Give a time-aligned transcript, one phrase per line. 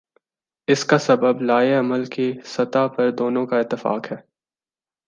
[0.67, 4.17] اس کا سبب لائحہ عمل کی سطح پر دونوں کا اتفاق ہے۔